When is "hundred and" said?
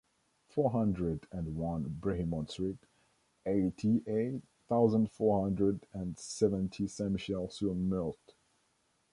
0.71-1.55, 5.43-6.17